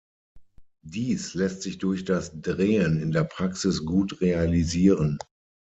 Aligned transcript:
Dies 0.83 1.35
lässt 1.35 1.61
sich 1.61 1.77
durch 1.77 2.05
das 2.05 2.41
Drehen 2.41 2.97
in 2.99 3.11
der 3.11 3.23
Praxis 3.23 3.85
gut 3.85 4.19
realisieren. 4.19 5.19